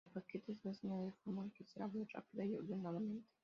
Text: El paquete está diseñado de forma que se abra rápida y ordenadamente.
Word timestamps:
El 0.07 0.13
paquete 0.13 0.53
está 0.53 0.69
diseñado 0.69 1.05
de 1.05 1.11
forma 1.23 1.47
que 1.53 1.63
se 1.63 1.79
abra 1.83 2.03
rápida 2.13 2.43
y 2.43 2.55
ordenadamente. 2.55 3.29